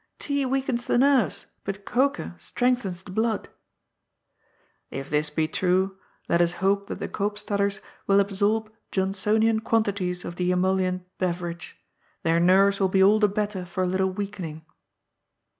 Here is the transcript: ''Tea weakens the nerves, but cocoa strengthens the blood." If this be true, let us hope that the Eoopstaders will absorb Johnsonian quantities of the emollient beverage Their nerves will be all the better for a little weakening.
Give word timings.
''Tea 0.17 0.47
weakens 0.49 0.87
the 0.87 0.97
nerves, 0.97 1.45
but 1.63 1.85
cocoa 1.85 2.33
strengthens 2.39 3.03
the 3.03 3.11
blood." 3.11 3.49
If 4.89 5.11
this 5.11 5.29
be 5.29 5.47
true, 5.47 5.99
let 6.27 6.41
us 6.41 6.53
hope 6.53 6.87
that 6.87 6.97
the 6.97 7.07
Eoopstaders 7.07 7.81
will 8.07 8.19
absorb 8.19 8.71
Johnsonian 8.91 9.59
quantities 9.59 10.25
of 10.25 10.37
the 10.37 10.49
emollient 10.51 11.03
beverage 11.19 11.77
Their 12.23 12.39
nerves 12.39 12.79
will 12.79 12.89
be 12.89 13.03
all 13.03 13.19
the 13.19 13.27
better 13.29 13.63
for 13.63 13.83
a 13.83 13.85
little 13.85 14.09
weakening. 14.09 14.65